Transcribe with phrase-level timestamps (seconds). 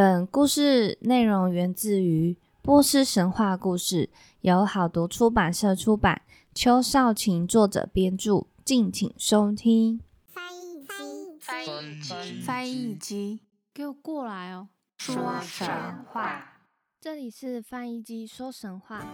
[0.00, 4.08] 本故事内容源自于波斯神话故事，
[4.40, 6.22] 由好读出版社出版，
[6.54, 10.00] 邱少晴作者编著，敬请收听。
[10.26, 13.40] 翻译机，翻译机，翻译机，
[13.74, 14.68] 给我过来哦！
[14.96, 15.68] 说神
[16.10, 16.62] 话。
[16.98, 19.04] 这里是翻译机说神话。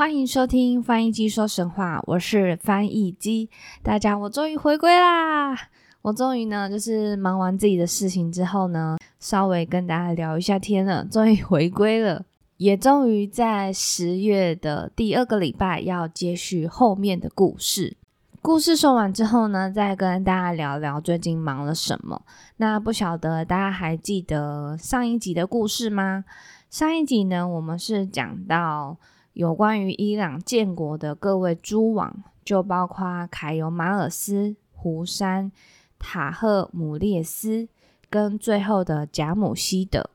[0.00, 3.50] 欢迎收听翻译机说神话，我是翻译机。
[3.82, 5.54] 大家，我终于回归啦！
[6.00, 12.24] 我终于呢，就是忙完自己的事情之后呢，稍微跟大家聊一下天了，终于回归了，
[12.56, 17.98] 也终于在十月的第二个礼拜要接续后面的故事。
[18.40, 22.22] 故事说完之后呢，再跟大家聊聊最近忙了什么。
[22.56, 26.24] 那不晓得大家还记得上一集的故事吗？
[26.70, 28.96] 上一集呢，我们是讲到。
[29.40, 35.50] 有关于伊朗建国的各位诸王，就包括凯尤马尔斯、胡山、
[35.98, 37.66] 塔赫姆列斯，
[38.10, 40.10] 跟最后的贾姆希德。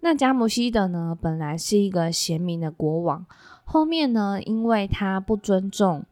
[0.00, 3.26] 那贾姆希德呢，本来是一个贤明的国王，
[3.64, 6.06] 后面呢，因为他不尊重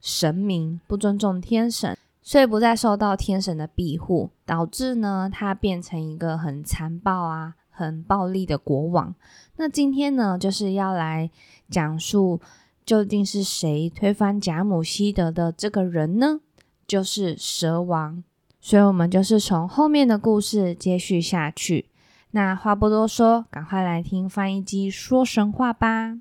[0.00, 9.14] 神明，不尊重天神，所以不再受到天神的庇护，导致呢，他变成一个很残暴啊、很暴力的国王。
[9.56, 11.30] 那今天呢，就是要来。
[11.68, 12.40] 讲述
[12.84, 16.38] 究竟是谁推翻贾姆希德的这个人呢？
[16.86, 18.22] 就是蛇王。
[18.60, 21.90] 所以，我们就是从后面的故事接续下去。
[22.30, 26.20] 那话不多说，赶快来听翻译机说神话吧。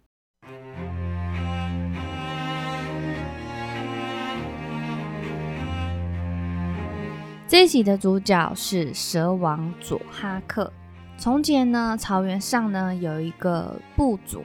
[7.47, 10.73] 这一集的主角是蛇王佐哈克。
[11.17, 14.44] 从前呢，草原上呢有一个部族。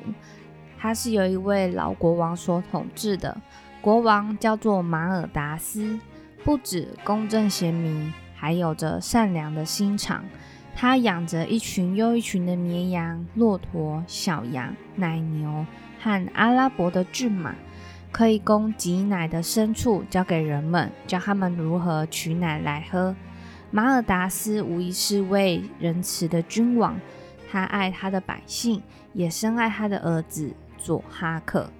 [0.78, 3.36] 他是由一位老国王所统治的，
[3.82, 5.98] 国王叫做马尔达斯，
[6.42, 10.24] 不止公正贤明，还有着善良的心肠。
[10.74, 15.66] 他养着一群又一群的绵羊、骆驼、小羊、奶牛
[16.00, 17.54] 和阿拉伯的骏马，
[18.10, 23.14] 可以供给奶的牲畜交给人们，教他们如何取奶来喝。
[23.70, 27.00] 马尔达斯无疑是位仁慈的君王，
[27.50, 28.82] 他爱他的百姓，
[29.12, 30.52] 也深爱他的儿子。
[30.82, 31.70] 佐哈克，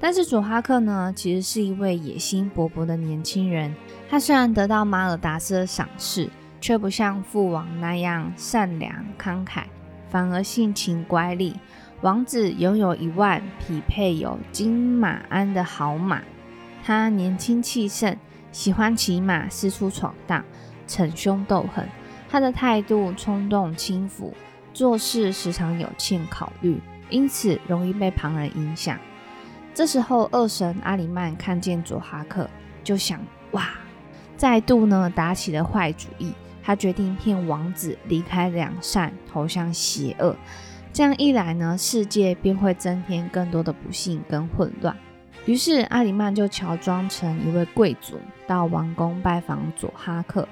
[0.00, 3.72] 但是佐哈克呢，其实是一位野心勃勃的年轻人。
[4.10, 6.28] 他虽然得到马尔达斯的赏识，
[6.60, 9.62] 却不像父王那样善良慷慨，
[10.10, 11.54] 反而性情乖戾。
[12.00, 16.20] 王子拥有一万匹配有金马鞍的好马，
[16.82, 18.16] 他年轻气盛，
[18.50, 20.44] 喜欢骑马四处闯荡，
[20.86, 21.88] 逞凶斗狠。
[22.28, 24.34] 他的态度冲动轻浮，
[24.72, 26.80] 做事时常有欠考虑。
[27.10, 28.98] 因此容易被旁人影响。
[29.74, 32.48] 这时候，二神阿里曼看见佐哈克，
[32.82, 33.20] 就想：
[33.52, 33.68] 哇，
[34.36, 36.32] 再度呢打起了坏主意。
[36.62, 40.34] 他决定骗王子离开良善，投向邪恶。
[40.94, 44.96] 这样一来呢，世界便会增添更多的不幸跟混乱。
[45.44, 50.48] 于是，阿里曼就乔装成一位贵族，到王宫拜访佐哈克。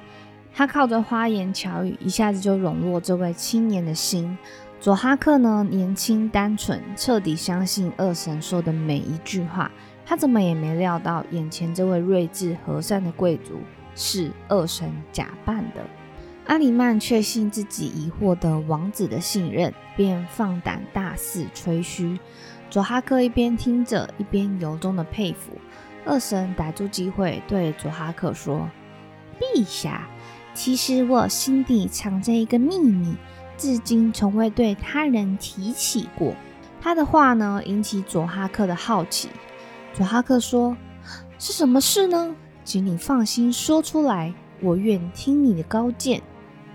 [0.54, 4.36] 他靠着花言巧语，一下子就笼络这位青年的心。
[4.80, 9.70] 佐哈克呢，年轻单纯，彻底相信二神说的每一句话。
[10.04, 13.60] 他怎么也没料到，眼前这位睿智和善的贵族
[13.94, 15.86] 是二神假扮的。
[16.46, 22.18] 阿里曼确信自己已获得王子的信任，便放胆大肆吹嘘。
[22.68, 25.52] 佐哈克一边听着，一边由衷的佩服。
[26.04, 28.68] 二神逮住机会对佐哈克说
[29.38, 30.08] ：“陛下，
[30.54, 33.16] 其实我心底藏着一个秘密。”
[33.58, 36.34] 至今从未对他人提起过。
[36.80, 39.28] 他的话呢，引起佐哈克的好奇。
[39.94, 40.76] 佐哈克说
[41.38, 42.34] ：“是什么事呢？
[42.64, 46.20] 请你放心说出来，我愿听你的高见。”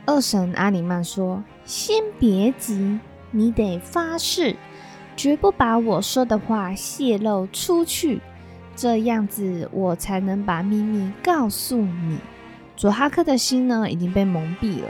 [0.06, 3.00] 二神阿里曼说：“先别急，
[3.32, 4.56] 你得发誓，
[5.18, 8.22] 绝不把我说的话泄露出去，
[8.78, 12.20] 这样子我才能把秘密告诉你。”
[12.78, 14.88] 佐哈克的心呢，已经被蒙蔽了。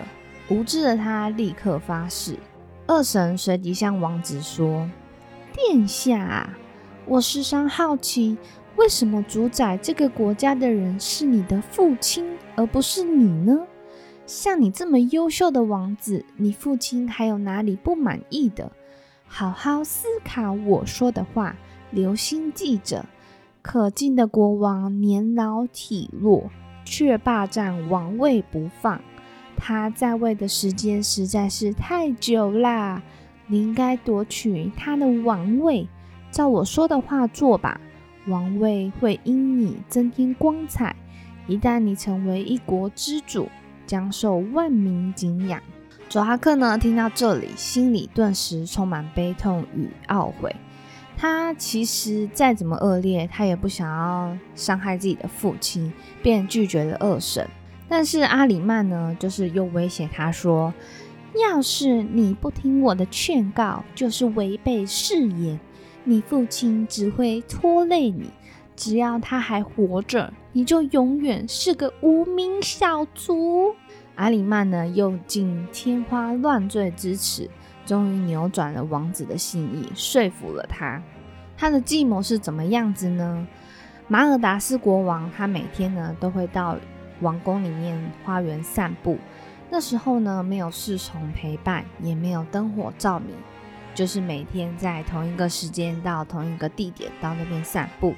[0.50, 2.38] 无知的他立刻发誓。
[2.86, 4.90] 二神随即向王子说
[5.56, 6.50] ：“殿下，
[7.06, 8.38] 我时常好奇，
[8.76, 13.66] 为什么主宰这个国家的人是你的父亲，而不是你呢？
[14.26, 18.70] 像你这么优秀的王子，你父亲还有哪里不满意的？
[19.26, 21.56] 好好思考我说的话，
[21.92, 23.06] 留心记着。
[23.62, 26.50] 可敬的国王年老体弱，
[26.90, 29.02] 却霸占王位不放。”
[29.60, 33.02] 他在位的时间实在是太久啦，
[33.48, 35.88] 你应该夺取他的王位。
[36.32, 37.82] 照我说的话做吧，
[38.28, 40.96] 王位会因你增添光彩，
[41.48, 43.50] 一旦你成为一国之主，
[43.86, 45.62] 将受万民敬仰。
[46.08, 50.56] 佐哈克呢，听到这里，心里顿时充满悲痛与懊悔。
[51.20, 55.92] 他其实再怎么恶劣，他也不想要伤害自己的父亲，
[56.22, 57.50] 便拒绝了二神。
[57.90, 60.72] 但是阿里曼呢，就是又威胁他说
[61.42, 65.60] ：“要是你不听我的劝告，就是违背誓言，
[66.04, 68.30] 你父亲只会拖累你。
[68.76, 73.74] 只要他还活着，你就永远是个无名小卒。”
[74.14, 77.50] 阿里曼呢，又尽天花乱坠之词，
[77.88, 81.02] 终于扭转了王子的心意，说服了他。
[81.58, 83.48] 他的计谋是怎么样子呢？
[84.08, 86.78] 马尔达斯国王，他每天呢都会到。
[87.22, 89.18] 王宫里面花园散步，
[89.72, 93.36] 那时候呢，没有侍从陪伴，也没有灯火照明，
[93.96, 98.14] 就是每天在同一个时间到同一个地点到那边散步。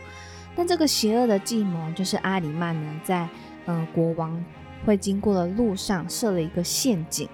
[0.54, 3.26] 但这个邪恶的计谋，就是阿里曼呢，在
[3.68, 4.44] 嗯国王
[4.86, 7.30] 会经过的路上设了一个陷阱。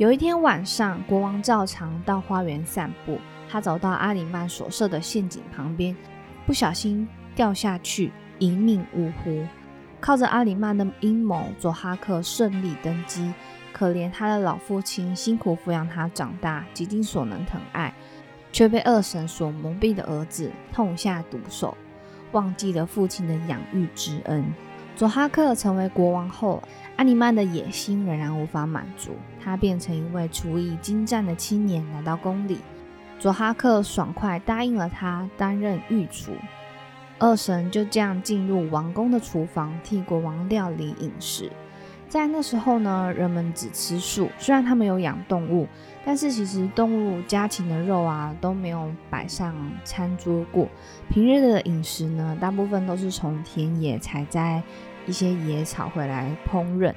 [0.00, 3.18] 有一天晚上，国王照常到花园散步，
[3.50, 5.94] 他走到阿里曼所设的陷阱旁边，
[6.46, 9.44] 不小心掉下去，一命呜呼。
[10.00, 13.30] 靠着阿里曼的阴谋，佐哈克顺利登基。
[13.74, 17.92] 可怜他的老父亲辛苦抚养他长大，极尽所能疼爱，
[18.52, 21.76] 却被二神所蒙蔽的儿子痛下毒手，
[22.32, 24.50] 忘记了父亲的养育之恩。
[25.00, 26.62] 佐哈克成为国王后，
[26.96, 29.12] 阿尼曼的野心仍然无法满足，
[29.42, 32.58] 他变成一位厨艺精湛的青年来到宫里。
[33.18, 36.32] 佐哈克爽快答应了他担任御厨。
[37.18, 41.50] 二神就这样进入王宫的厨房，替国王料理饮食。
[42.06, 45.66] 在那时候呢，人们只吃素，虽然他们有养动物，
[46.04, 49.54] 但是其实动物家禽的肉啊都没有摆上
[49.84, 50.68] 餐桌过。
[51.08, 54.60] 平日的饮食呢，大部分都是从田野采摘
[55.06, 56.94] 一些野草回来烹饪。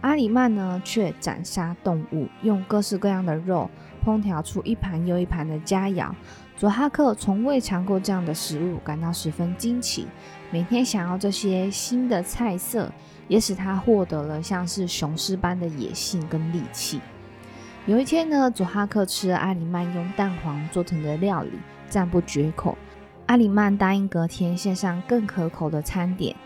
[0.00, 3.70] 阿里曼呢，却斩杀动物，用各式各样的肉
[4.04, 6.12] 烹调出一盘又一盘的佳肴。
[6.56, 10.06] 佐哈克从未尝过这样的食物，感到十分惊奇。
[10.50, 12.92] 每天想要这些新的菜色，
[13.28, 17.00] 也使他获得了像是雄狮般的野性跟力气。
[17.86, 21.50] 有一天呢，佐哈克吃了阿里曼用蛋黄做成的料理，
[21.88, 22.76] 赞不绝口。
[23.26, 26.36] 阿里曼答应隔天献上更可口的餐点，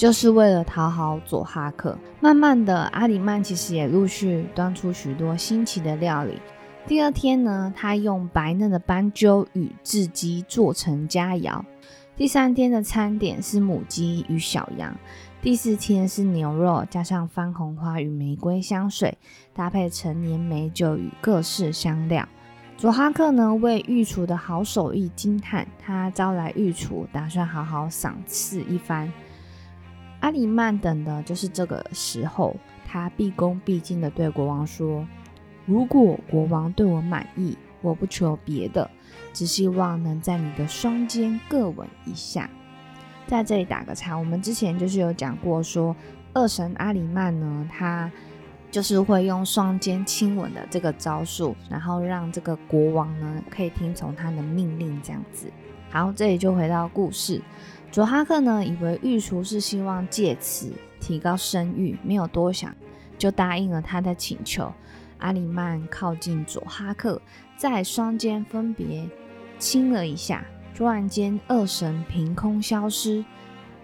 [0.00, 1.94] 就是为了讨好佐哈克。
[2.22, 6.40] 慢慢的，阿里曼其实也陆续端出许多新奇的料理。
[6.86, 11.62] 第二天呢，他用白嫩的斑鸠与雉鸡做成佳肴。
[12.16, 14.96] 第三天的餐点是母鸡与小羊。
[15.42, 19.18] 第四天是牛肉加上番红花与玫瑰香水，
[19.52, 22.26] 搭配陈年美酒与各式香料。
[22.78, 29.12] 佐哈克呢为御厨的好手艺惊叹，他招来御厨，打算好好赏赐一番。
[30.20, 32.56] 阿里曼等的就是这个时候，
[32.86, 35.06] 他毕恭毕敬地对国王说。
[35.66, 38.90] 如果国王对我满意，我不求别的，
[39.32, 42.50] 只希望能在你的双肩各吻一下。
[43.26, 45.94] 在这里打个叉，我们之前就是有讲过，说
[46.32, 48.10] 二神阿里曼呢，他
[48.70, 55.46] 就是会用双肩亲吻的这个招数，然后让这个国王呢可以听从他的命令，这样子。
[55.90, 57.40] 好，这里就回到故事，
[57.90, 62.74] 佐哈克呢以为御厨是希望借此提高声誉，没有多想，
[63.18, 64.72] 就答应了他的请求。
[65.18, 67.20] 阿里曼靠近佐哈克，
[67.56, 69.08] 在双肩分别
[69.58, 70.44] 亲了一下。
[70.72, 73.22] 突然间，二神凭空消失，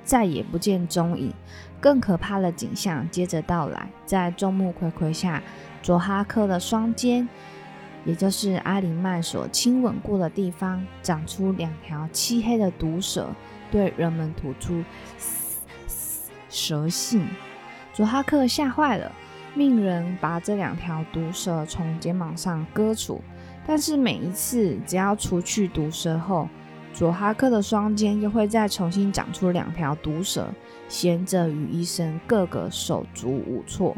[0.02, 1.34] 再也不见踪影。
[1.78, 5.42] 更可怕的景象接着到来，在众目睽睽下，
[5.82, 7.28] 佐哈克的双肩，
[8.06, 13.28] 也就是阿里曼所亲吻过的地方，长出两条漆黑的毒蛇，
[13.70, 14.82] 对人们吐出
[16.48, 17.26] 蛇信。
[17.92, 19.10] 佐哈克吓坏了。
[19.54, 23.22] 命人把这两条毒蛇从肩膀上割除，
[23.66, 26.46] 但是每一次只要除去毒蛇后，
[26.92, 30.46] 佐哈克的双肩又会再重新长出两条毒蛇，
[30.88, 33.96] 贤者与医生个个手足无措。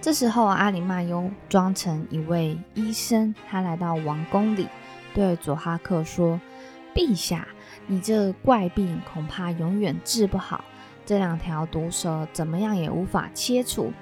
[0.00, 4.66] 这时候，阿里曼又装成一位医生，他来到王宫里，
[5.12, 6.40] 对佐哈克说
[6.96, 7.46] ：“陛下，
[7.86, 10.64] 你这怪病恐怕永远治不好，
[11.04, 13.92] 这两条毒蛇怎么样也无法切除。”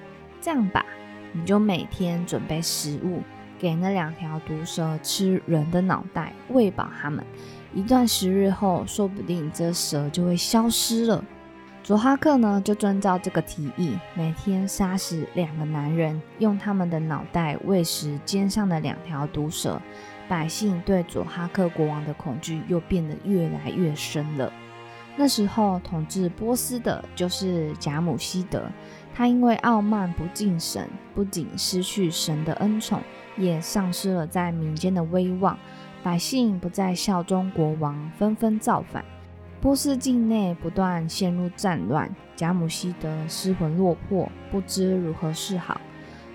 [0.40, 0.84] 这样吧，
[1.32, 3.22] 你就每天准备食物
[3.58, 7.24] 给那两条毒蛇吃人的脑袋，喂饱它们。
[7.72, 11.24] 一段时日后，说不定这蛇就会消失了。
[11.84, 19.80] 佐哈克呢，就遵照这个提议，每天杀死两个男人，用他们的脑袋喂食肩上的两条毒蛇。
[20.32, 24.50] 百姓对佐哈克国王的恐惧又变得越来越深了。
[25.14, 28.62] 那时候统治波斯的就是贾姆希德，
[29.14, 33.02] 他因为傲慢不敬神，不仅失去神的恩宠，
[33.36, 35.58] 也丧失了在民间的威望。
[36.02, 39.04] 百姓不再效忠国王，纷纷造反。
[39.60, 45.78] 波斯境内不断陷入战乱，贾姆希德失魂落魄，不知如何是好。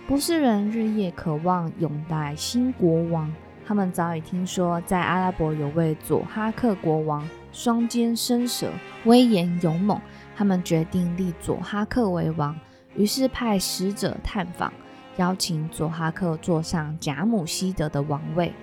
[0.08, 3.34] 波斯人日夜渴望拥戴新国王，
[3.68, 8.72] 他们早已听说在阿拉伯有位佐哈克国王，双肩伸舌，
[9.04, 10.00] 威严勇猛。
[10.38, 12.58] 他们决定立佐哈克为王，
[12.96, 14.72] 于是派使者探访，
[15.18, 18.54] 邀请佐哈克坐上贾姆希德的王位。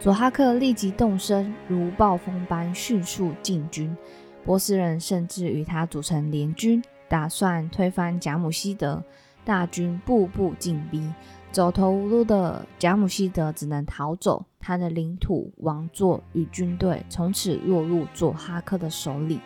[0.00, 3.94] 佐哈克立即动身，如暴风般迅速进军。
[4.42, 9.04] 波斯人甚至与他组成联军，打算推翻贾姆希德。
[9.44, 11.08] 大军步步进逼，
[11.56, 14.44] 走投无路的贾姆希德只能逃走。
[14.60, 19.40] 他的领土、王座与军队从此落入佐哈克的手里。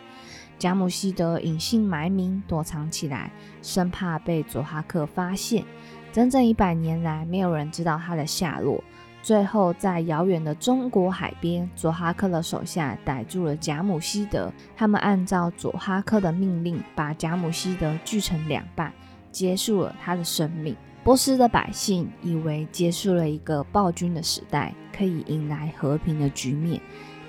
[0.59, 5.63] 贾姆希德隐姓埋名，躲藏起来，生怕被佐哈克发现。
[6.11, 8.83] 整整一百年来，没有人知道他的下落。
[9.23, 14.51] 最后，在遥远的中国海边，佐哈克的手下逮住了贾姆希德。
[14.75, 18.91] 他们按照佐哈克的命令，把贾姆希德锯成两半，
[19.31, 20.75] 结束了他的生命。
[21.03, 26.79] 波斯的百姓以为结束了一个暴君的时代，可以迎来和平的局面，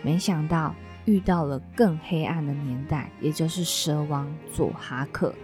[0.03, 0.75] 没想到
[1.07, 5.35] 遇到了更黑暗的年代，也就是蛇王佐哈克。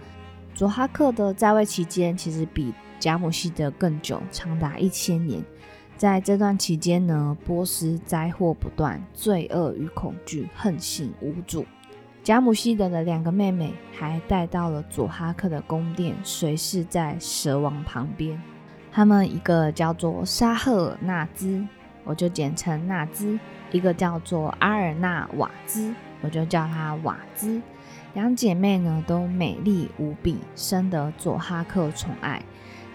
[0.53, 5.43] 佐哈克的在位期间其实比贾姆希德更久，长达一千年。
[5.97, 11.65] 在这段期间呢，波斯灾祸不断，罪恶与恐惧横行无阻。
[12.29, 18.39] 贾姆希德的两个妹妹还带到了佐哈克的宫殿，随侍在蛇王旁边。
[18.91, 21.65] 他们一个叫做沙赫纳兹，
[22.03, 23.35] 我就简称纳兹；
[23.71, 27.59] 一个叫做阿尔纳瓦兹，我就叫她瓦兹。
[28.13, 32.43] 两姐妹呢都美丽无比，深得佐哈克宠爱。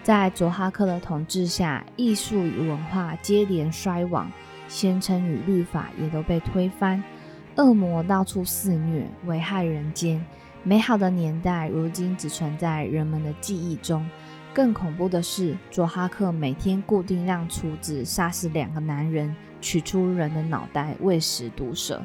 [0.01, 4.31] 在佐哈克的统治下，艺术与文化接连衰亡，
[4.69, 7.03] 先称与律法也都被推翻，
[7.55, 10.23] 恶魔到处肆虐，危害人间。
[10.63, 14.07] 美好的年代如今只存在人们的记忆中。
[14.53, 22.01] 更恐怖的是，佐哈克每天固定让厨子杀死两个男人，取出人的脑袋喂食毒蛇。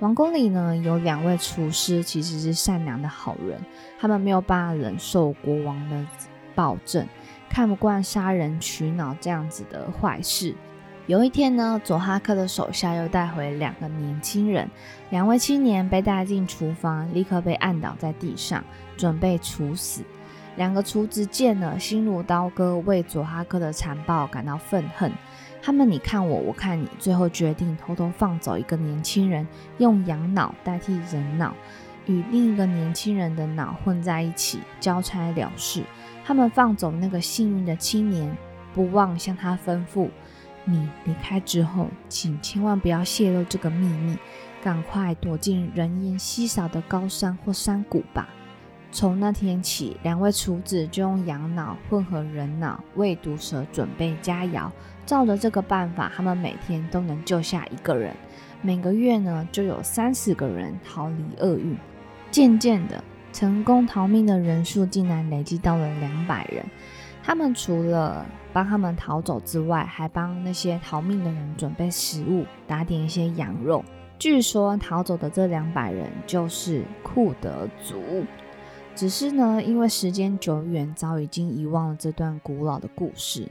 [0.00, 3.60] 王宫里呢，有两位厨师，其实是善良的好人，
[3.98, 6.06] 他们没有办法忍受国王的。
[6.54, 7.08] 暴政，
[7.48, 10.54] 看不惯杀人取脑这样子的坏事。
[11.08, 14.70] 有一天呢，佐哈克的手下又带回两个年轻人，
[15.10, 18.62] 两位青年被带进厨房，立刻被按倒在地上，
[18.96, 20.04] 准备处死。
[20.54, 25.10] 两个厨子见了，心如刀割，为佐哈克的残暴感到愤恨。
[25.60, 29.44] 他们你看我，我看你，最后决定偷偷放走一个年轻人，
[29.78, 31.52] 用羊脑代替人脑，
[32.06, 35.82] 与另一个年轻人的脑混在一起，交差了事。
[36.24, 38.36] 他们放走那个幸运的青年，
[38.72, 40.08] 不忘向他吩咐
[40.64, 44.16] ：“你离开之后，请千万不要泄露这个秘密，
[44.62, 48.28] 赶快躲进人烟稀少的高山或山谷吧。”
[48.92, 54.70] 从那天起，两位厨子就用羊脑混合人脑为毒蛇准备佳肴。
[55.06, 58.14] 照着这个办法，他们每天都能救下一个人，
[58.60, 61.76] 每个月呢就有三十个人逃离厄运。
[62.30, 63.02] 渐渐的。
[63.32, 66.62] 成功逃命的人数竟然累积到了两百人。
[67.22, 73.84] 他们除了帮他们逃走之外，还帮那些逃命的人准备食物，打点一些羊肉。
[74.18, 78.24] 据说逃走的这两百人就是库德族。
[78.94, 83.48] 只是呢，因为时间久远，早已经遗忘了这段古老的故事。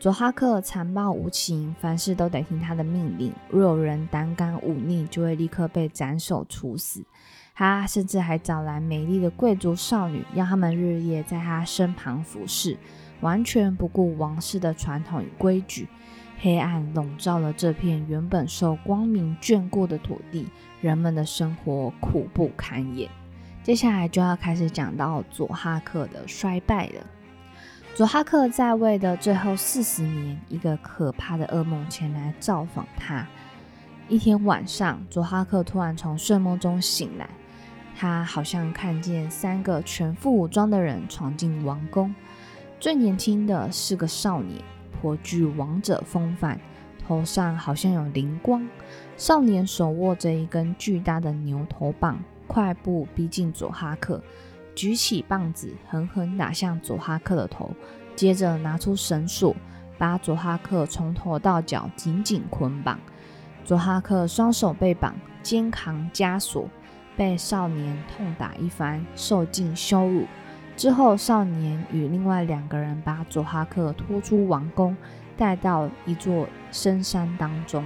[0.00, 3.32] 佐哈克残暴无情，凡事都得听他的命令。
[3.48, 7.04] 若有人胆敢忤逆，就会立刻被斩首处死。
[7.54, 12.76] 他甚至还找来美丽的贵族少女，让他们日夜在他身旁服侍，
[13.22, 15.88] 完全不顾王室的传统与规矩。
[16.38, 20.48] 黑暗笼罩了这片原本受光明眷顾的土地，
[20.80, 23.08] 人们的生活苦不堪言。
[23.62, 27.06] 接下来就要开始讲到佐哈克的衰败了。
[27.94, 33.24] 佐哈克在位的最后四十年，一个可怕的噩梦前来造访他。
[34.08, 37.28] 一天晚上，佐哈克突然从睡梦中醒来。
[37.94, 42.12] 他好像看见三个全副武装的人闯进王宫，
[42.82, 44.60] 最年轻的是个少年，
[44.90, 46.58] 颇具王者风范，
[47.06, 48.68] 头上好像有灵光。
[49.16, 54.20] 少年手握着一根巨大的牛头棒，快步逼近佐哈克，
[54.74, 57.70] 举起棒子狠狠打向佐哈克的头，
[58.16, 59.54] 接着拿出绳索，
[59.96, 62.98] 把佐哈克从头到脚紧紧捆绑。
[63.64, 66.68] 佐哈克双手被绑，肩扛枷锁。
[67.14, 70.26] 被少年痛打一番，受尽羞辱。
[70.76, 74.96] 之后，少年与另外两个人把佐哈克拖出王宫，
[75.36, 77.84] 带到一座深山当中。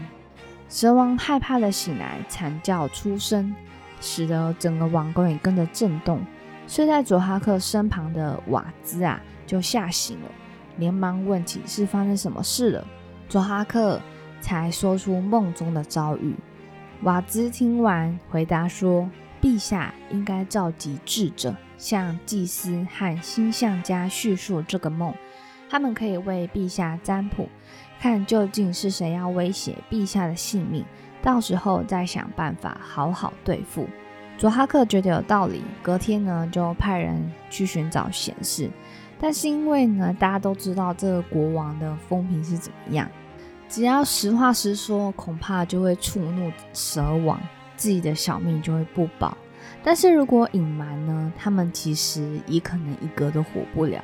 [0.68, 3.54] 蛇王害怕的醒来，惨叫出声，
[4.00, 6.20] 使得整个王宫也跟着震动。
[6.66, 10.28] 睡在佐哈克身旁的瓦兹啊，就吓醒了，
[10.78, 12.84] 连忙问起是发生什么事了。
[13.28, 14.00] 佐哈克
[14.40, 16.34] 才说出梦中的遭遇。
[17.02, 19.08] 瓦兹听完，回答说
[19.40, 25.14] ：“陛下应该召集智者，向祭司和星象家叙述这个梦，
[25.68, 27.48] 他们可以为陛下占卜。”
[27.98, 30.84] 看究竟是谁要威胁陛下的性命，
[31.22, 33.88] 到时候再想办法好好对付。
[34.36, 38.70] 佐哈克觉得有道理，隔天呢就派人去寻找贤士。
[39.18, 43.10] 但是因为呢大家都知道这个国王的风评是怎么样，
[43.66, 47.40] 只要实话实说，恐怕就会触怒蛇王，
[47.76, 49.34] 自己的小命就会不保。
[49.86, 54.02] 但是如果隐瞒呢，他们其实也可能一个都活不了。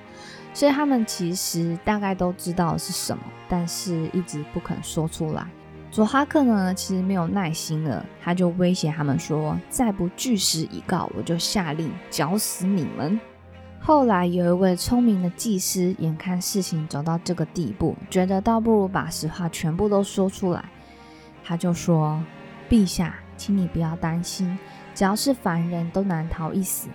[0.55, 5.45] 所以他们其实大概都知道是什么，但是一直不肯说出来。
[5.91, 13.19] 佐哈克呢，其实没有耐心了，他就威胁他们说：“再不据实以告，我就下令绞死你们。”
[13.85, 20.65] 后来有一位聪明的祭司，眼看事情走到这个地步，觉得倒不如把实话全部都说出来。
[21.43, 22.23] 他就说
[22.71, 24.57] ：“陛下，请你不要担心，
[24.95, 26.89] 只要是凡人都难逃一死。”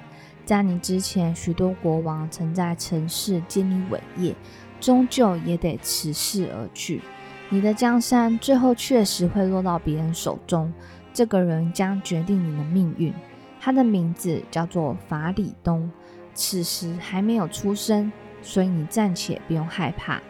[0.45, 4.33] 在你之前，许多国王曾在城市建立伟业，
[4.79, 7.01] 终究也得辞世而去。
[7.49, 10.73] 你的江山最后确实会落到别人手中，
[11.13, 13.13] 这个人将决定你的命运。
[13.59, 15.91] 他的名字叫做法里东，
[16.33, 18.09] 此时还没有出生，
[18.41, 20.21] 所以你暂且不用害怕。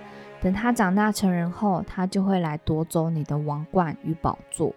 [0.41, 4.73] 等他长大成人后，他就会来夺走你的王冠与宝座。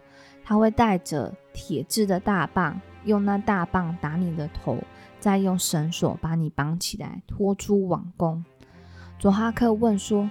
[0.50, 4.76] 他会带着铁制的大棒，用那大棒打你的头。
[5.21, 8.45] 再用绳索把你绑起来，拖出王宫。
[9.16, 10.28] 佐哈克问说：“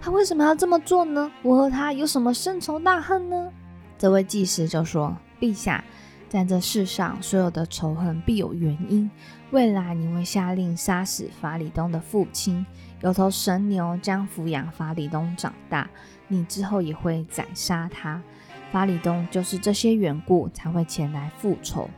[0.00, 1.30] 他为什么要这么做呢？
[1.42, 3.52] 我和他有什么深仇大恨呢？”
[3.98, 5.84] 这位祭司就说：“陛下，
[6.30, 9.10] 在这世上，所有的仇恨必有原因。
[9.50, 12.64] 未来你会下令杀死法里东的父亲，
[13.02, 15.90] 有头神牛将抚养法里东长大，
[16.28, 18.22] 你之后也会宰杀他。
[18.72, 21.88] 法里东就是这些缘故才会前来复仇。”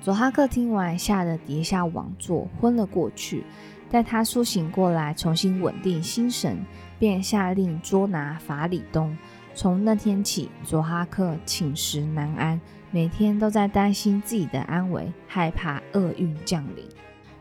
[0.00, 3.44] 佐哈克听完，吓得跌下王座，昏了过去。
[3.90, 6.64] 待他苏醒过来，重新稳定心神，
[6.98, 9.16] 便下令捉拿法里东。
[9.54, 16.84] 从那天起，佐哈克寝食难安，每天都在担心自己的安危，害怕厄运降临。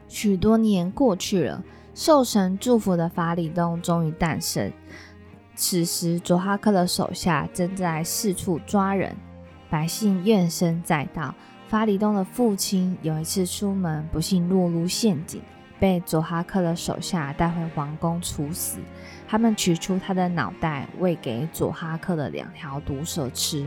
[0.08, 4.72] 许多年过去了，受神祝福的法里东终于诞生。
[5.56, 9.16] 此时，佐哈克的手下正在四处抓人，
[9.70, 11.34] 百姓怨声载道。
[11.68, 15.42] 法里东的父亲有一次出门，不幸落入陷阱，
[15.80, 18.80] 被佐哈克的手下带回皇宫处死。
[19.28, 23.66] 他们取出他的脑袋，喂给佐哈克的两条毒蛇吃。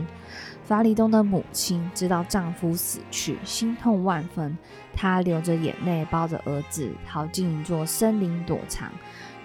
[0.63, 4.57] 法里东的母亲知道丈夫死去，心痛万分，
[4.95, 8.89] 她流着眼泪抱着儿子逃进一座森林躲藏。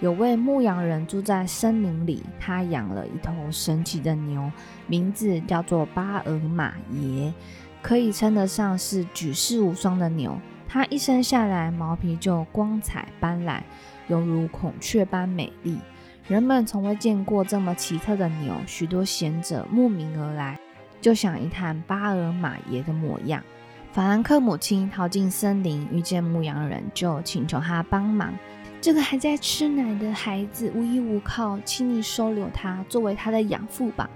[0.05, 4.53] 有位牧羊人住在森林里，他养了一头神奇的牛，
[4.87, 7.33] 名字叫做巴尔马耶。
[7.81, 10.39] 可以称得上是举世无双的牛，
[10.69, 13.63] 它一生下来毛皮就光彩斑斓，
[14.09, 15.79] 犹如孔雀般美丽。
[16.29, 20.61] 人们从未见过这么奇特的牛，许多贤者慕名而来，
[21.01, 23.43] 就想一探巴尔马耶的模样。
[23.93, 28.35] 法兰克母亲逃进森林，遇见牧羊人，就请求他帮忙。
[28.85, 34.11] 这个还在吃奶的孩子无依无靠，请你收留他作为他的养父吧。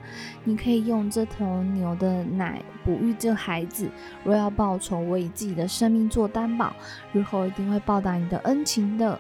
[0.45, 3.89] 你可以用这头牛的奶哺育这孩子。
[4.25, 6.77] 若要报仇，我以自己的生命做担保，
[7.15, 9.19] 日后一定会报答你的恩情的。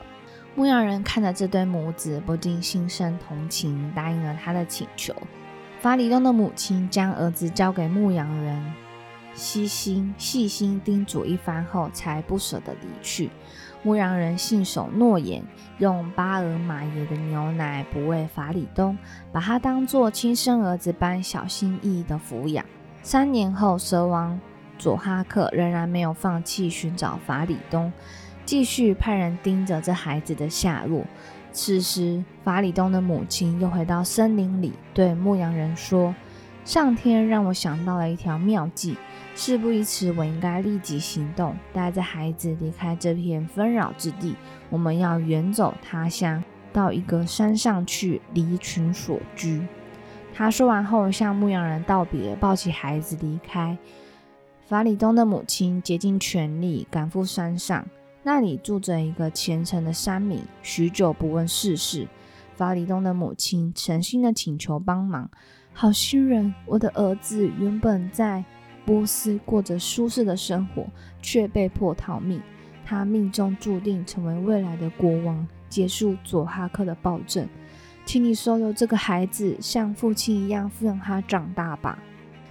[0.54, 5.14] 牧羊人看着这对母子，不禁心生同情，答应了他的请求。
[5.80, 8.74] 法里东的母亲将儿子交给牧羊人，
[9.32, 13.30] 悉心细心叮嘱一番后，才不舍得离去。
[13.82, 15.42] 牧羊人信守诺言，
[15.78, 18.98] 用巴尔马耶的牛奶哺喂法里东，
[19.32, 22.64] 把他当作亲生儿子般小心翼翼地抚养。
[23.02, 24.38] 三年后，蛇王
[24.78, 27.92] 佐哈克仍然没有放弃寻找法里东，
[28.44, 31.04] 继续派人盯着这孩子的下落。
[31.52, 36.14] 此时，法里东的母亲又回到森林里，对牧羊人说
[36.64, 38.96] ：“上天让我想到了一条妙计。”
[39.38, 44.34] 事不宜迟，我应该立即行动，带着孩子离开这片纷扰之地。
[44.68, 49.64] 我们要远走他乡，到一个山上去，离群所居。
[50.34, 53.78] 他说完后，向牧羊人道别，抱起孩子离开。
[54.66, 57.86] 法里东的母亲竭尽全力赶赴山上，
[58.24, 62.08] 那里住着一个虔诚的山民，许久不问世事。
[62.56, 65.30] 法里东的母亲诚心的请求帮忙。
[65.72, 68.44] 好心人，我的儿子原本在
[68.88, 70.86] 波斯过着舒适的生活，
[71.20, 72.40] 却被迫逃命。
[72.86, 77.46] 他命中注定成为未来的国王，结束佐哈克的暴政。
[78.06, 81.98] 请你收留这个孩子，像父亲一样抚养他长大吧。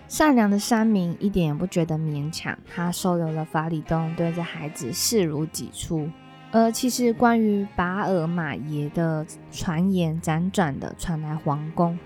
[0.08, 6.08] 善良的山民一点也不觉得勉强，他收留了法里东，对这孩子视如己出。
[6.52, 11.98] 而其实关于巴尔马耶的传言辗转的传来皇宫，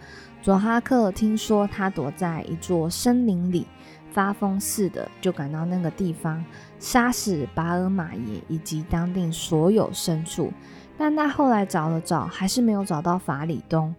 [0.41, 3.67] 佐哈克听说他躲在一座森林里，
[4.11, 6.43] 发疯似的就赶到那个地方，
[6.79, 10.51] 杀死巴尔马耶以及当地所有牲畜。
[10.97, 13.95] 但他后来找了找，还是没有找到法里东，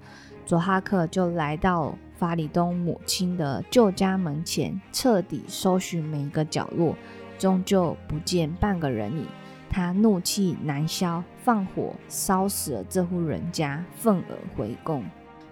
[0.47, 1.95] 佐哈克就来到。
[2.19, 6.95] 法里东母亲的旧家门前，彻底搜寻每一个角落，
[7.37, 9.27] 终究不见半个人影。
[9.69, 15.05] 他怒气难消，放火烧死了这户人家，愤而回宫。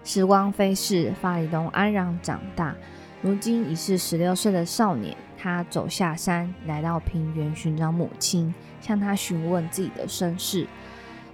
[0.05, 2.73] 时光飞逝，法里东安然长大，
[3.21, 5.15] 如今已是十六岁的少年。
[5.43, 10.67] 他走下山，来到平原寻找母亲，向他询问自己的身世。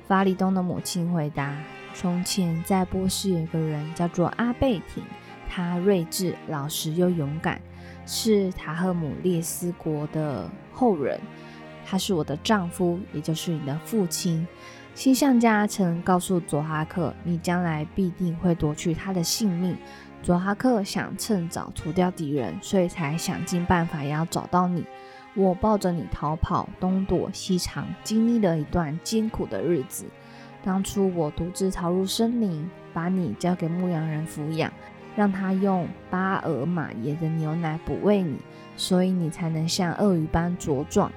[0.08, 1.54] 法里东的母亲回答：
[1.94, 5.04] 从前在波斯有一个人叫做阿贝廷。
[5.50, 7.60] 他睿智、老实又勇敢，
[8.06, 11.20] 是塔赫姆列斯国的后人。
[11.86, 14.48] 他是我的丈夫，也就是你的父亲。
[14.96, 19.76] 星象家曾告诉佐哈克，你将来必定会夺去他的性命。
[20.28, 24.86] 佐哈克想趁早除掉敌人，所以才想尽办法也要找到你。
[25.36, 30.04] 我抱着你逃跑，东躲西藏，经历了一段艰苦的日子。
[30.66, 34.70] 当初我独自逃入森林，把你交给牧羊人抚养。
[35.16, 38.36] 让他用巴尔马耶的牛奶补喂你，
[38.76, 41.10] 所以你才能像鳄鱼般茁壮。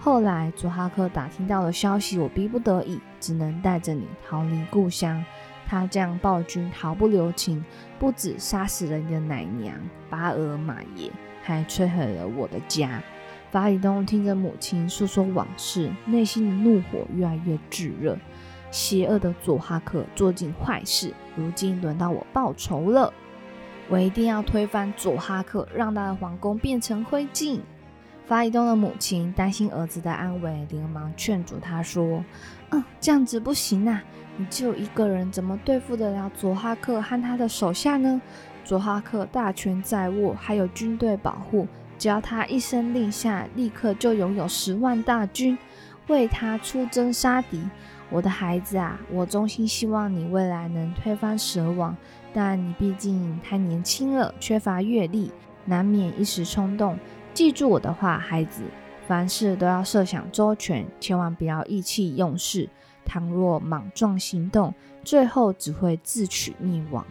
[0.00, 5.24] 后来佐哈克打听到了消息，我逼不得已，只能带着你逃离故乡。
[5.68, 7.62] 他这样暴君毫不留情，
[7.98, 9.76] 不止杀死了你的奶娘
[10.08, 13.02] 巴尔玛耶，还摧毁了我的家。
[13.50, 18.16] 法里东听着母亲诉说往事，内心的怒火越来越炙热。
[18.70, 23.12] 邪恶的佐哈克做尽坏事，如今轮到我报仇了。
[23.90, 27.60] 我一定要推翻佐哈克，让他的皇宫变成灰烬。
[28.26, 32.22] 法里东的母亲担心儿子的安危，连忙劝阻他说
[32.68, 34.04] ：“嗯，这样子不行啊！
[34.38, 38.22] 你就一个人，怎么对付得了佐哈克和他的手下呢？
[38.64, 41.66] 佐哈克大权在握，还有军队保护，
[41.98, 45.58] 只要他一声令下，立刻就拥有十万大军，
[46.06, 47.62] 为他出征杀敌。
[48.10, 51.94] 我的孩子啊，我衷心希望你未来能推翻蛇王。”
[52.32, 55.32] 但你毕竟太年轻了，缺乏阅历，
[55.64, 56.96] 难免一时冲动。
[57.34, 58.62] 记住我的话，孩子，
[59.08, 62.68] 凡事都要设想周全，千万不要意气用事。
[63.08, 67.04] 倘若莽撞行动，最后只会自取灭亡。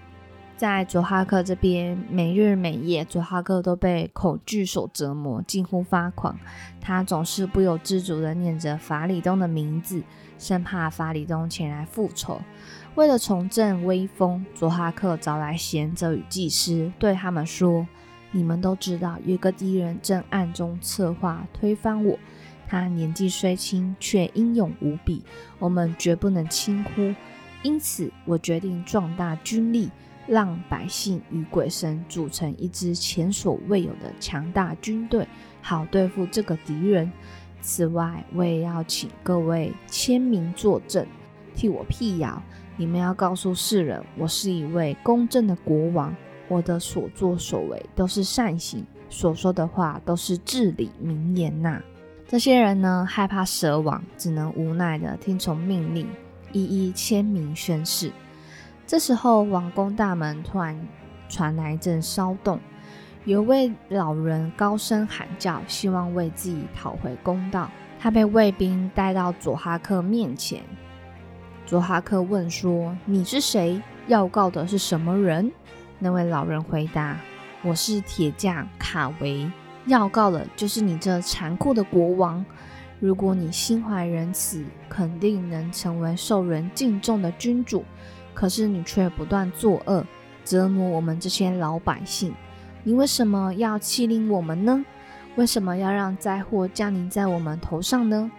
[0.55, 6.39] 在佐哈克这边，每日每夜，佐哈克都被恐惧所折磨，近乎发狂。
[6.81, 10.01] 他总是不由自主地念着法里东的名字，
[10.39, 12.41] 生怕法里东前来复仇。
[12.95, 17.87] 为了重振威风，佐哈克找来贤者与祭司，对他们说
[18.33, 22.17] ：“你们都知道，有个敌人正暗中策划推翻我。
[22.67, 25.23] 他年纪虽轻，却英勇无比，
[25.57, 27.15] 我们绝不能轻忽。
[27.63, 29.89] 因此，我决定壮大军力，
[30.27, 35.27] 让百姓与鬼神组成一支前所未有的强大军队，
[35.61, 37.11] 好对付这个敌人。
[37.61, 41.05] 此外，我也要请各位签名作证，
[41.55, 42.41] 替我辟谣。”
[42.79, 46.15] 你们要告诉世人，我是一位公正的国王，
[46.47, 51.81] 我的所作所为都是善行，所说的话都是至理名言呐。
[52.27, 56.09] 这些人呢，害怕蛇王，只能无奈的听从命令，
[56.51, 58.11] 一一签名宣誓。
[58.85, 60.77] 这时候，王宫大门突然
[61.29, 62.59] 传来一阵骚动，
[63.23, 67.71] 有位老人高声喊叫，希望为自己讨回公道。
[67.97, 70.61] 他被卫兵带到佐哈克面前。
[71.65, 73.81] 佐哈克问说：“你是谁？
[74.07, 75.49] 要告的是什么人？”
[75.97, 77.17] 那位老人回答
[77.63, 79.49] ：“我是铁匠卡维，
[79.87, 82.45] 要告的就是你这残酷的国王。
[82.99, 87.83] 如果你心怀仁慈，肯定能成为受人敬重的君主。
[88.33, 90.05] 可是你却不断作恶，
[90.45, 92.33] 折磨我们这些老百姓。
[92.83, 94.85] 你为什么要欺凌我们呢？
[95.35, 98.31] 为什么要让灾祸降临在我们头上呢？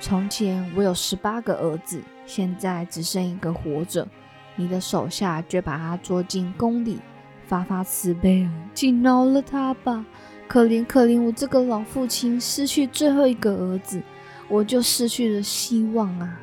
[0.00, 4.06] 从前我有十八个儿子。”现在只剩一个活着，
[4.54, 7.00] 你的手下却把他捉进宫里，
[7.46, 10.06] 发发慈悲啊，请饶了他吧！
[10.52, 14.02] 可怜可怜，我这个老父亲失去最后一个儿子，
[14.48, 16.38] 我就失去了希望啊！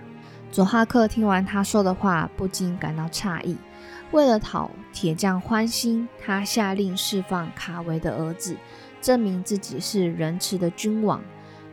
[0.51, 3.55] 佐哈克听完他说的话，不禁感到诧异。
[4.09, 8.57] 为了讨铁匠欢心，他下令释放卡维的儿子，
[8.99, 11.21] 证明自己是仁慈的君王。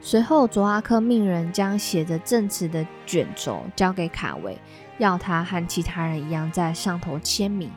[0.03, 4.59] 随后，佐哈克命人将写着证词的卷轴交给卡维，
[4.99, 7.71] 要他和其他人一样在上头签名。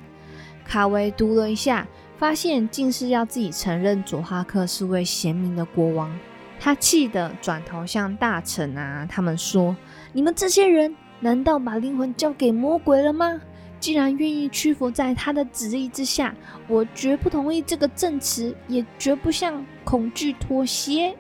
[0.65, 1.88] 卡维读了一下。
[2.19, 6.13] 发现竟是要自己承认佐哈克是位贤明的国王，
[6.60, 9.73] 他气得转头向大臣啊，他们说
[10.12, 13.39] ：“你们这些人难道把灵魂交给魔鬼了吗？
[13.79, 16.36] 既然愿意屈服在他的旨意之下，
[16.67, 21.15] 我绝不同意这个证词，也绝不向恐惧妥协。”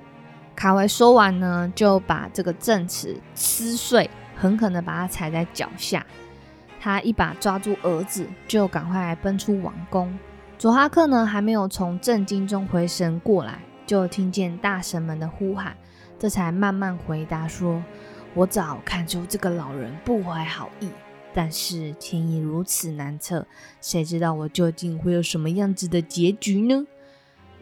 [0.53, 6.05] 卡维说完呢，就把这个证词撕碎，狠狠地把它踩在脚下。
[6.81, 10.13] 他一把抓住儿子，就赶快奔出王宫。
[10.59, 15.77] 佐哈克呢，还没有从震惊中回神过来，就听见大神们的呼喊，
[16.19, 17.81] 这才慢慢回答说
[18.35, 20.89] ：“我早看出这个老人不怀好意，
[21.33, 23.47] 但是天意如此难测，
[23.79, 26.85] 谁知道我究竟会有什么样子的结局呢？”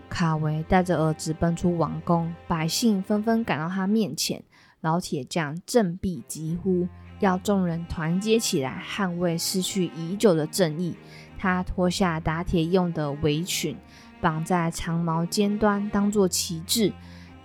[0.10, 4.42] 卡维带着儿子奔出王宫，百姓纷纷赶到他面前，
[4.82, 6.88] 老铁匠振臂疾呼，
[7.20, 10.96] 要众人团结起来，捍卫失去已久的正义。
[11.38, 13.78] 他脱下打铁用的围裙，
[14.20, 16.92] 绑在长矛尖端，当作旗帜，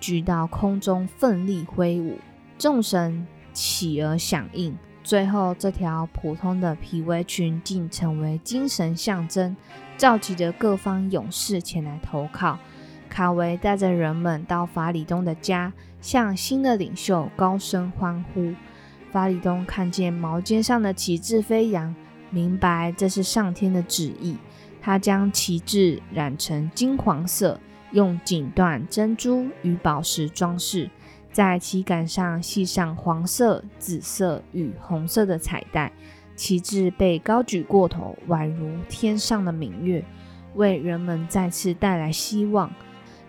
[0.01, 2.19] 举到空中，奋力挥舞。
[2.59, 4.77] 众神起而响应。
[5.05, 9.57] 最后，这条普通的皮围裙竟成为精神象征，
[9.97, 12.59] 召集着各方勇士前来投靠。
[13.09, 18.55] 卡维带着人们到法里东的家，向新的领袖高声欢呼。
[19.11, 21.95] 法里东看见矛尖上的旗帜飞扬。
[22.33, 24.37] 明白这是上天的旨意，
[24.81, 27.61] 他将旗帜染成金黄色，
[27.93, 30.89] 用锦缎、珍珠与宝石装饰，
[31.31, 35.93] 在旗杆上系上黄色、紫色与红色的彩带。
[36.35, 40.03] 旗帜被高举过头，宛如天上的明月，
[40.55, 42.73] 为人们再次带来希望。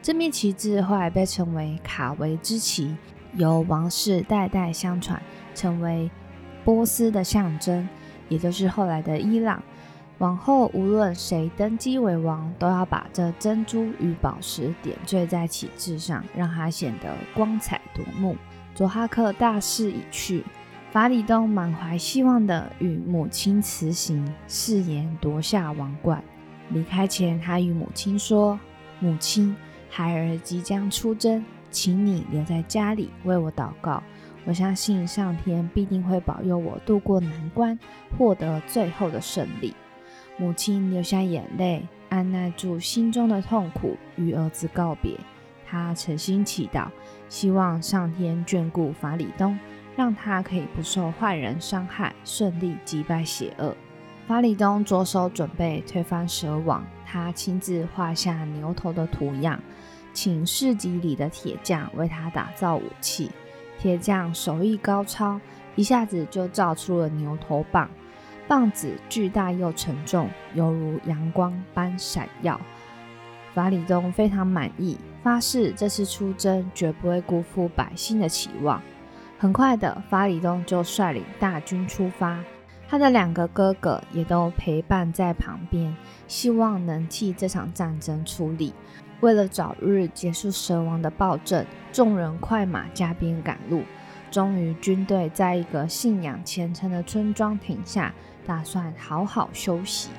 [0.02, 2.96] 这面旗帜后来被称为卡维之旗，
[3.36, 5.22] 由王室代代相传，
[5.54, 6.10] 成为
[6.64, 7.88] 波斯的象征。
[8.30, 9.62] 也就是后来的伊朗，
[10.20, 18.36] 往后无论谁登基为王，都要把这珍珠与宝石点缀在旗帜上，让它显得光彩夺目。
[18.76, 20.44] 佐哈克大势已去，
[20.92, 26.24] 法里东满怀希望地与母亲辞行，誓言夺下王冠。
[26.70, 28.60] 离开前，他与母亲说
[29.00, 29.56] ：“母亲，
[29.90, 34.02] 孩儿即将出征，请你留在家里为我祷告。”
[34.46, 37.80] 我相信上天必定会保佑我渡过难关，
[38.18, 39.74] 获得最后的胜利。
[40.38, 45.18] 母亲流下眼泪，按耐住心中的痛苦，与儿子告别。
[45.66, 46.88] 她诚心祈祷，
[47.30, 49.58] 希望上天眷顾法里东，
[49.96, 53.76] 让他可以不受坏人伤害，顺利击败邪恶。
[54.28, 59.60] 法里东着手准备推翻蛇王，他亲自画下牛头的图样，
[60.14, 63.32] 请市集里的铁匠为他打造武器。
[63.80, 65.40] 铁匠手艺高超，
[65.76, 67.90] 一下子就造出了牛头棒。
[68.48, 72.60] 棒子巨大又沉重，犹如阳光般闪耀。
[73.54, 78.82] 法里东非常满意，发誓这次出征绝不会辜负百姓的期望。
[79.38, 82.44] 很快的，法里东就率领大军出发，
[82.88, 85.96] 他的两个哥哥也都陪伴在旁边，
[86.28, 88.74] 希望能替这场战争出力。
[89.24, 93.82] 为了早日结束蛇王的暴政，众人快马加鞭赶路。
[94.30, 98.14] 终于，军队在一个信仰虔诚的村庄停下，
[98.46, 100.10] 打算好好休息。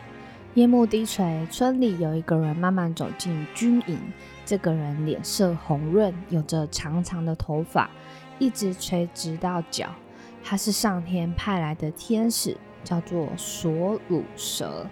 [0.54, 3.98] 夜幕低垂，村里有一个人慢慢走进军营。
[4.46, 7.90] 这个人脸色红润，有着长长的头发，
[8.38, 9.90] 一直垂直到脚。
[10.42, 14.86] 他是上天派来的天使，叫做索鲁蛇。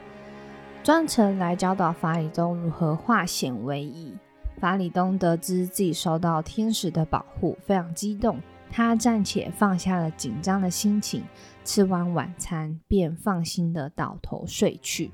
[0.83, 4.12] 专程来教导法里东如何化险为夷。
[4.59, 8.40] 法里东得知自己受到天使的保护，非常激动。
[8.68, 11.23] 他暂且放下了紧张的心情，
[11.64, 15.12] 吃完晚餐便放心的倒头睡去。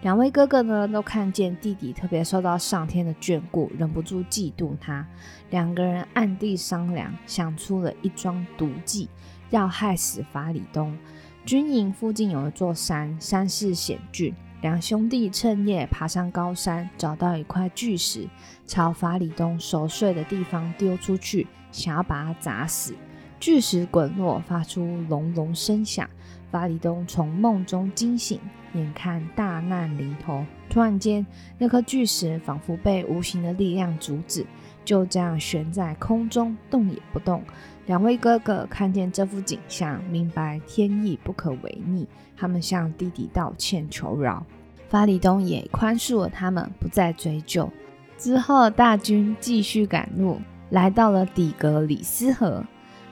[0.00, 5.06] 两位哥哥呢，都看见弟弟特别受到上天的眷顾，忍不住嫉妒他。
[5.50, 9.10] 两个人暗地商量，想出了一桩毒计，
[9.50, 10.96] 要害死法里东。
[11.44, 14.34] 军营附近有一座山，山势险峻。
[14.62, 18.28] 两兄弟趁夜爬上高山，找到一块巨石，
[18.64, 22.94] 朝法里东熟睡的地方丢出去，想要把他砸死。
[23.40, 26.08] 巨石滚落，发出隆隆声响。
[26.52, 28.38] 法里东从梦中惊醒，
[28.74, 31.26] 眼看大难临头，突然间，
[31.58, 34.46] 那颗巨石仿佛被无形的力量阻止，
[34.84, 37.42] 就这样悬在空中，动也不动。
[37.86, 44.46] 两位哥哥看见这幅景象，明白天意不可违逆，他们向弟弟道歉求饶。
[44.92, 47.72] 法里东也宽恕了他们，不再追究。
[48.18, 52.62] 之后，大军继续赶路，来到了底格里斯河。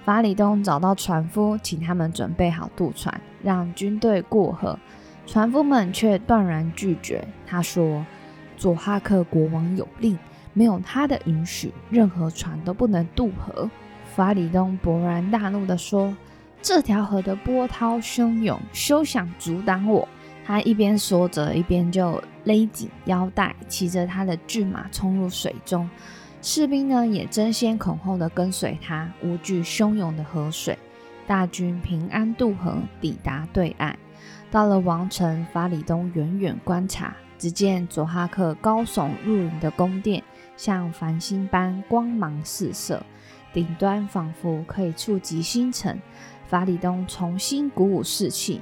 [0.05, 4.79] 法里东找到船夫，请他们准备好渡船，让军队过河。
[5.27, 7.27] 船夫们却断然拒绝。
[7.47, 8.05] 他说
[8.59, 10.19] ：“佐哈克国王有令，
[10.53, 13.71] 没有他的允许，任何船都不能渡河。”
[14.15, 16.15] 法里东勃然大怒地说
[16.61, 20.07] ：“这条河的波涛汹涌，休想阻挡我！”
[20.45, 25.89] 他一边说着，一边就勒紧腰带，骑着他的骏马冲入水中。
[26.43, 30.79] 士兵呢也争先恐后的跟随他，无惧汹涌的河水。
[31.27, 33.97] 大军平安渡河，抵达对岸。
[34.51, 40.25] 到了王城，法里东远远观察，只见佐哈克高耸入云的宫殿，
[40.57, 43.05] 像繁星般光芒四射，
[43.53, 46.01] 顶端仿佛可以触及星辰。
[46.49, 48.61] 法里东重新鼓舞士气。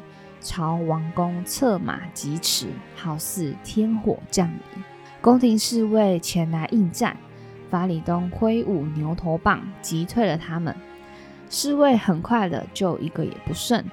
[0.48, 4.82] 朝王宫策马疾驰，好似天火降临。
[5.20, 7.14] 宫廷侍卫前来应战，
[7.70, 10.74] 法里东挥舞牛头棒击退了他们。
[11.50, 13.84] 侍卫很快的就一个也不剩。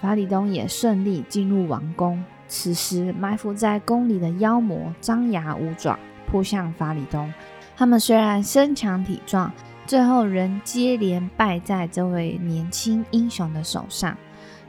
[0.00, 2.22] 法里东也顺利进入王宫。
[2.48, 5.96] 此时埋伏在宫里的妖魔张牙舞爪
[6.26, 7.32] 扑向法里东。
[7.76, 9.52] 他们虽然身强体壮，
[9.86, 14.16] 最后仍接连败在这位年轻英雄的手上。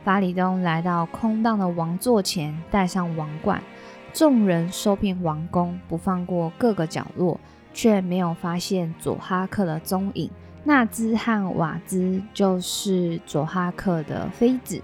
[0.08, 3.62] 法里东来到空荡的王座前，戴上王冠。
[4.14, 7.38] 众人搜遍王宫，不放过各个角落，
[7.74, 10.32] 却没有发现佐哈克的踪影。
[10.64, 14.82] 纳兹和瓦兹就是佐哈克的妃子，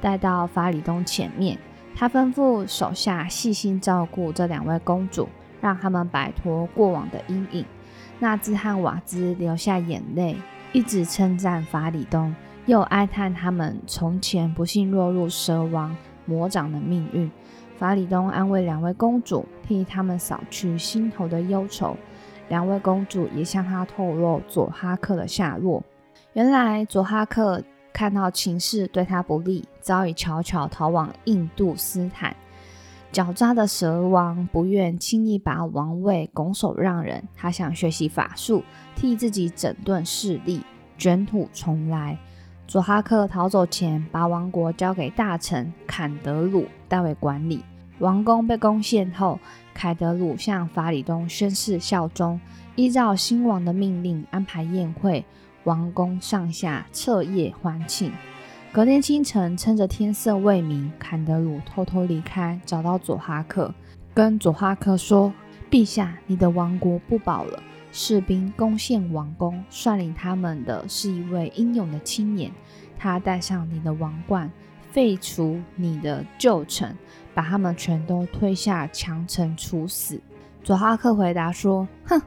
[0.00, 1.56] 带到法里东前面。
[1.94, 5.28] 他吩咐手下细心照顾这两位公主，
[5.60, 7.64] 让他们摆脱过往的阴影。
[8.18, 10.34] 纳兹和瓦兹流下眼泪，
[10.72, 12.34] 一直称赞法里东。
[12.66, 17.30] 又哀叹他们从前不幸落入蛇王魔掌的命运。
[17.76, 21.96] 法里东安慰两位公主，替他们扫去心头的忧愁。
[22.48, 25.82] 两位公主也向他透露佐哈克的下落。
[26.34, 32.34] 原来佐哈克看到情势对他不利，早已悄悄逃往印度斯坦。
[33.12, 38.62] 狡诈的蛇王不愿轻易把王位拱手让人，他想学习法术，
[38.96, 40.62] 替自己整顿势力，
[40.96, 42.18] 卷土重来。
[42.66, 47.62] 佐哈克逃走前，把王国交给大臣坎德鲁代为管理。
[47.98, 49.38] 王宫被攻陷后，
[49.72, 52.40] 凯德鲁向法里东宣誓效忠，
[52.74, 55.24] 依照新王的命令安排宴会，
[55.64, 58.10] 王宫上下彻夜欢庆。
[58.72, 63.72] 隔天清晨，趁着天色未明，坎德鲁偷偷离开，找到佐哈克，
[64.12, 65.32] 跟佐哈克说
[65.70, 67.62] ：“陛下，你的王国不保了。”
[67.96, 72.50] 士兵攻陷王宫，率领他们的是一位英勇的青年。
[72.98, 74.50] 他戴上你的王冠，
[74.90, 76.98] 废除你的旧臣，
[77.32, 80.20] 把他们全都推下强城处死。
[80.64, 82.20] 佐哈克回答说：“哼，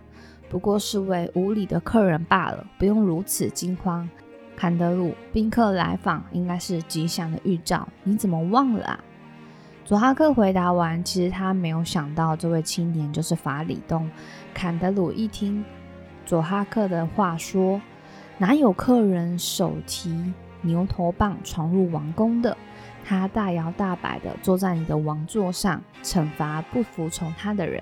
[0.47, 4.09] 不过是位无礼的客人罢了，不用如此惊慌。”
[4.55, 9.03] 坎德鲁，宾客来访应该是吉祥的预兆，你怎么忘了啊？
[9.87, 14.11] 佐哈克回答完，其实他没有想到这位青年就是法里东。
[14.53, 15.63] 坎德鲁一听
[16.25, 17.81] 佐哈克的话，说
[18.37, 22.57] ：“哪有客人手提牛头棒闯入王宫的？
[23.05, 27.81] 他大摇大摆地坐在你的王座上，惩罚不服从他的人。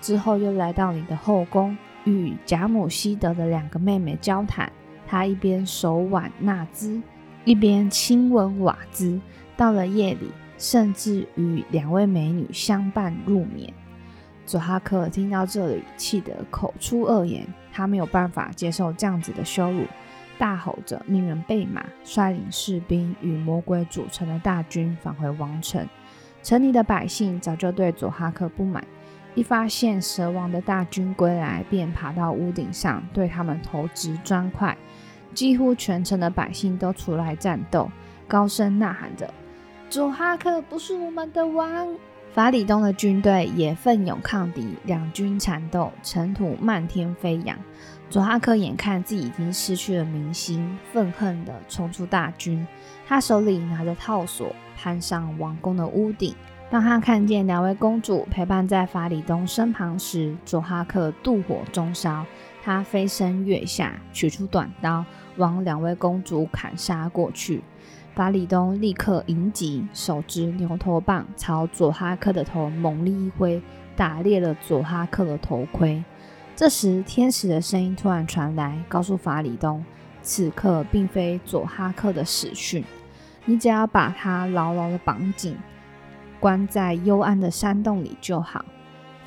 [0.00, 4.72] 之后又来到你的后宫，与贾母西德的两个妹妹交谈。
[5.06, 7.00] 他一边手挽纳兹，
[7.44, 9.20] 一边亲吻瓦兹。
[9.56, 10.32] 到了夜里。”
[10.64, 13.70] 甚至与两位美女相伴入眠。
[14.46, 17.46] 佐哈克听到这里，气得口出恶言。
[17.70, 19.82] 他没有办法接受这样子的羞辱，
[20.38, 25.86] 大吼着命人备马，率领士兵与魔鬼组成的大军返回王城。
[26.42, 28.82] 城里的百姓早就对佐哈克不满，
[29.34, 34.74] 一发现蛇王的大军归来，便爬到屋顶上对他们投掷砖块。
[35.34, 37.90] 几乎全城的百姓都出来战斗，
[38.26, 39.28] 高声呐喊着。
[39.94, 41.86] 佐哈克不是我们的王。
[42.32, 47.56] 法里东的军队也奋勇抗敌，两军缠斗，尘土漫天飞扬。
[48.10, 52.66] 佐哈克眼看自己已经失去了民心，愤恨地冲出大军。
[53.06, 56.34] 他手里拿着套索，攀上王宫的屋顶。
[56.68, 62.26] 当他看见两位公主陪伴在法里东身旁时，佐哈克妒火中烧。
[62.64, 65.04] 他飞身跃下，取出短刀，
[65.36, 67.62] 往两位公主砍杀过去。
[68.14, 73.60] 法里东立刻迎击，手执牛头棒朝佐哈克的头猛力一挥，
[73.96, 76.02] 打裂了佐哈克的头盔。
[76.54, 79.84] 这时，天使的声音突然传来，告诉法里东，
[80.22, 82.84] 此刻并非佐哈克的死讯，
[83.46, 85.56] 你只要把他牢牢的绑紧，
[86.38, 88.64] 关在幽暗的山洞里就好。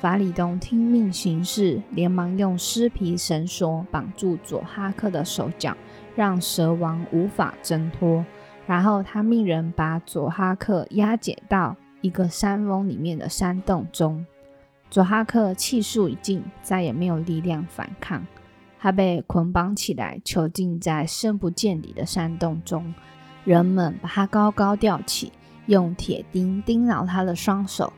[0.00, 5.76] 法里东听命行事，连忙用尸皮绳索绑住佐哈克的手脚，
[6.16, 8.24] 让蛇王无法挣脱。
[8.68, 14.26] 然后他命人把佐哈克押解到一个山峰里面的山洞中。
[14.90, 18.26] 佐哈克气数已尽，再也没有力量反抗。
[18.78, 22.94] 他被捆绑起来，囚禁在深不见底的山洞中。
[23.44, 25.32] 人们把他高高吊起，
[25.64, 27.90] 用铁钉钉牢他的双手。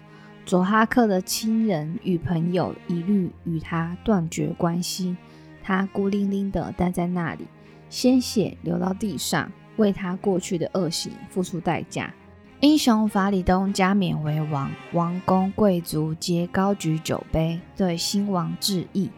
[0.46, 5.16] 佐哈克的亲人与朋友一律与他断绝关系。
[5.64, 7.48] 他孤零零地待在那里，
[7.88, 9.50] 鲜血流到地上，
[9.80, 12.14] 为他过去的恶行付出代价。
[12.60, 19.10] 英雄法里东加冕为王，王公贵族皆高举酒杯，对新王致意。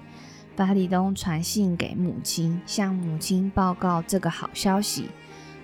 [0.55, 5.09] 法里东传信给母亲，向母亲报告这个好消息。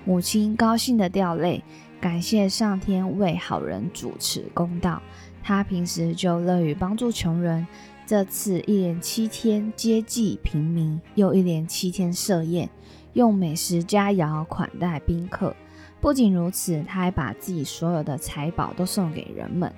[0.05, 1.63] 母亲高兴的掉泪，
[2.01, 5.01] 感谢上天为好人主持公道。
[5.43, 7.65] 他平时就乐于帮助穷人，
[8.05, 12.69] 这次一连七天接济平民，又一连七天设宴，
[13.13, 15.55] 用美食佳肴款待宾客。
[16.01, 19.73] 不仅如此，他还把自己所有的财宝都送给人们。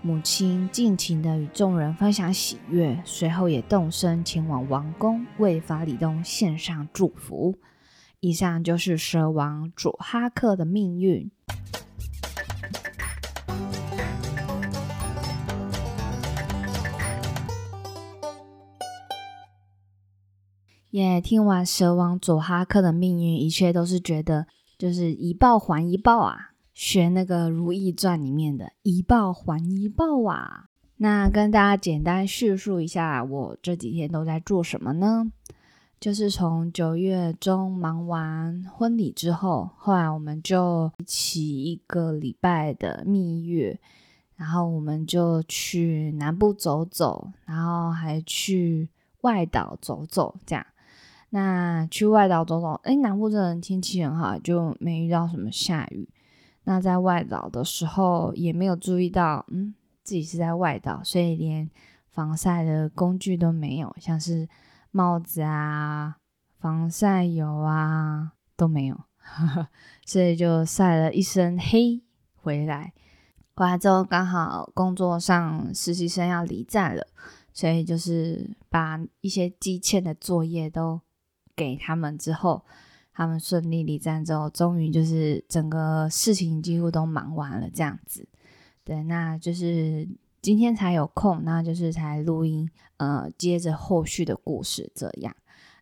[0.00, 7.54] 母亲尽情的与众人分享喜悦，随后也动身前往王宫，为法里东献上祝福。
[8.18, 11.30] 以上就是蛇王佐哈克的命运。
[20.92, 24.46] 也听完蛇王佐哈克的命运，一切都是觉得。
[24.78, 30.64] 就是一报还一报啊，学那个《如懿传》里面的一报还一报啊。
[30.96, 35.30] 那跟大家简单叙述一下，我这几天都在做什么呢？
[36.00, 43.78] 就是从九月中忙完婚礼之后，后来我们就一起一个礼拜的蜜月，
[44.34, 48.90] 然后我们就去南部走走，然后还去
[49.20, 50.66] 外岛走走，这样。
[51.34, 56.06] 那去外岛走走，哎，南部这的天气很好，就没遇到什么下雨。
[56.64, 61.70] 那在外岛的时候，也没有注意到，嗯，自己是在外岛，所以连
[62.10, 64.46] 防晒的工具都没有，像是
[64.90, 66.18] 帽子啊、
[66.60, 69.00] 防晒油啊都没有，
[70.04, 72.02] 所以就晒了一身黑
[72.36, 72.92] 回来。
[73.54, 77.06] 回来之后刚好工作上实习生要离站了，
[77.54, 81.00] 所以就是把一些积欠的作业都。
[81.54, 82.64] 给他们之后，
[83.12, 88.28] 他们顺利离站之后，终于就是整个事情几乎都忙完了这样子。
[88.84, 90.08] 对，那就是
[90.40, 95.34] 今天才有空，那就是才录音，呃，接着后续的故事这样。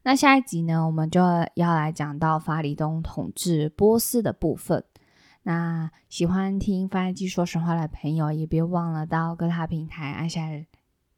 [0.02, 1.20] 那下一集呢，我们就
[1.54, 4.84] 要来讲到法里东统治波斯的部分。
[5.42, 10.42] 那喜欢听翻译机说实话的朋友，也别忘了到各大平台按下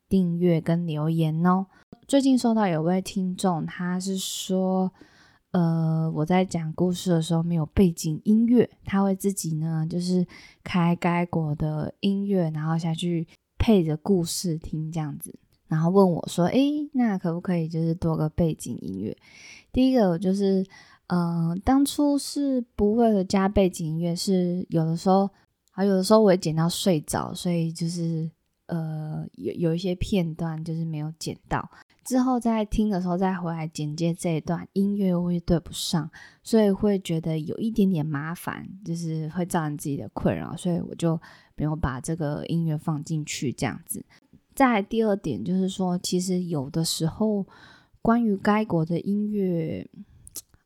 [0.09, 1.67] 订阅跟留言哦。
[2.13, 4.93] 最近收到有位听众，他是说，
[5.53, 10.27] 呃，我在讲故事的时候没有背景音乐，他会自己呢，就是
[10.63, 15.35] 开该国的音乐，然后下去配着故事听这样子，
[15.69, 19.17] 然后问我说，诶，那可不可以就是多个背景音乐？
[19.73, 20.63] 第一个就是，
[21.07, 25.31] 嗯，当初是不会的加背景音乐，是有的时候，
[25.71, 28.31] 啊，有的时候我会剪到睡着，所以就是，
[28.67, 31.67] 呃，有有一些片段就是没有剪到。
[32.05, 36.11] 之后在听的时候再回来剪接这一段音乐会对不上，
[36.43, 41.21] 所以会觉得有一点点麻烦，就是会造成自己的困扰，所以我就
[41.55, 44.05] 没有把这个音乐放进去这样子。
[44.55, 47.47] 再第二点就是说，其实有的时候
[48.01, 49.89] 关于该国的音乐，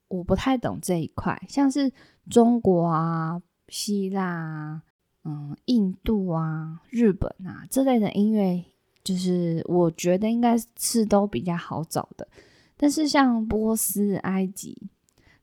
[0.08, 1.92] 我不太懂这一块，像是
[2.30, 4.82] 中国啊、希腊啊、
[5.24, 8.64] 嗯、印度啊、日本啊这类的音乐。
[9.06, 12.26] 就是我觉得应该是都比较好找的，
[12.76, 14.76] 但是像波斯、埃及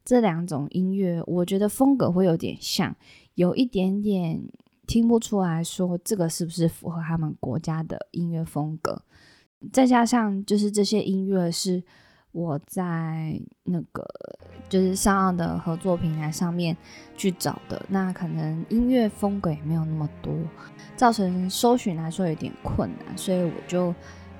[0.03, 2.93] 这两种音乐，我觉得风格会有点像，
[3.35, 4.43] 有一点点
[4.85, 9.01] 听不出来说这个是不是符合他们国家的音乐风格。
[9.71, 11.81] 再加上就是这些音乐是
[12.33, 14.05] 我在那个
[14.67, 16.75] 就是上岸的合作平台上面
[17.15, 20.33] 去找的，那可能音乐风格也没有那么多。
[20.95, 23.93] 造成搜寻来说有点困难，所以我就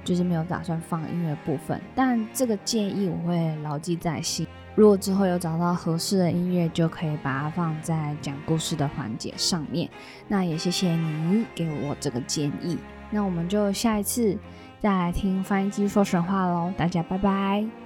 [0.04, 1.80] 就是没有打算放音乐部分。
[1.96, 4.46] 但这个建议我会牢记在心。
[4.76, 9.88] 如果之后有找到合适的音乐，就可以把它放在讲故事的环节上面。
[10.28, 12.76] 那也谢谢你给我这个建议。
[13.12, 14.36] 那我们就下一次
[14.80, 17.83] 再来听翻译机说神话喽，大家拜拜。